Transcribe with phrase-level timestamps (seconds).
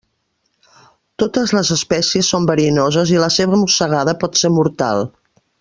[1.23, 5.09] Totes les espècies són verinoses i la seva mossegada pot ser mortal.